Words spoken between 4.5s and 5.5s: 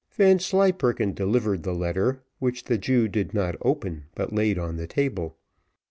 on the table.